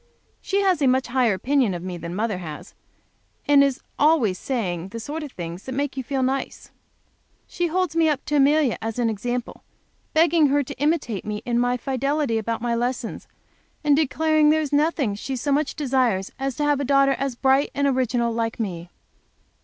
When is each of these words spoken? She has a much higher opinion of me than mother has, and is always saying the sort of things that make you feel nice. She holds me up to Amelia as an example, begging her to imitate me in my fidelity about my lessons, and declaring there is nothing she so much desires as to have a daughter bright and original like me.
She 0.41 0.61
has 0.61 0.81
a 0.81 0.87
much 0.87 1.05
higher 1.09 1.35
opinion 1.35 1.75
of 1.75 1.83
me 1.83 1.95
than 1.95 2.15
mother 2.15 2.39
has, 2.39 2.73
and 3.47 3.63
is 3.63 3.81
always 3.99 4.39
saying 4.39 4.87
the 4.87 4.99
sort 4.99 5.21
of 5.21 5.31
things 5.31 5.65
that 5.65 5.73
make 5.73 5.95
you 5.95 6.01
feel 6.03 6.23
nice. 6.23 6.71
She 7.45 7.67
holds 7.67 7.95
me 7.95 8.09
up 8.09 8.25
to 8.25 8.37
Amelia 8.37 8.79
as 8.81 8.97
an 8.97 9.11
example, 9.11 9.63
begging 10.15 10.47
her 10.47 10.63
to 10.63 10.79
imitate 10.81 11.23
me 11.23 11.43
in 11.45 11.59
my 11.59 11.77
fidelity 11.77 12.39
about 12.39 12.63
my 12.63 12.73
lessons, 12.73 13.27
and 13.83 13.95
declaring 13.95 14.49
there 14.49 14.59
is 14.61 14.73
nothing 14.73 15.13
she 15.13 15.35
so 15.35 15.51
much 15.51 15.75
desires 15.75 16.31
as 16.39 16.55
to 16.55 16.63
have 16.63 16.79
a 16.79 16.83
daughter 16.83 17.15
bright 17.39 17.69
and 17.75 17.85
original 17.87 18.33
like 18.33 18.59
me. 18.59 18.89